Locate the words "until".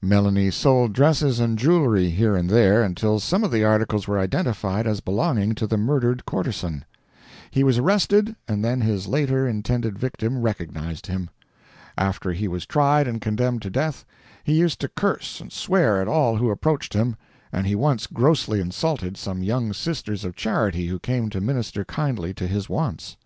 2.82-3.20